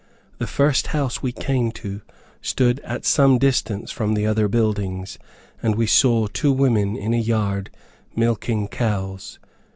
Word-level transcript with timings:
The 0.39 0.47
first 0.47 0.87
house 0.97 1.21
we 1.21 1.31
came 1.31 1.71
to 1.73 2.01
stood 2.41 2.79
at 2.79 3.05
some 3.05 3.37
distance 3.37 3.91
from 3.91 4.15
the 4.15 4.25
other 4.25 4.47
buildings, 4.47 5.19
and 5.61 5.75
we 5.75 5.85
saw 5.85 6.25
two 6.25 6.51
women 6.51 6.95
in 6.97 7.13
a 7.13 7.17
yard 7.17 7.69
milking 8.15 8.67
cows. 8.67 9.37